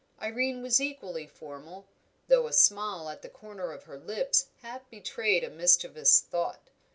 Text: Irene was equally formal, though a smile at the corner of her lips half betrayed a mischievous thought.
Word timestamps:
Irene 0.19 0.63
was 0.63 0.81
equally 0.81 1.27
formal, 1.27 1.85
though 2.27 2.47
a 2.47 2.53
smile 2.53 3.07
at 3.07 3.21
the 3.21 3.29
corner 3.29 3.71
of 3.71 3.83
her 3.83 3.99
lips 3.99 4.47
half 4.63 4.89
betrayed 4.89 5.43
a 5.43 5.49
mischievous 5.51 6.21
thought. 6.21 6.71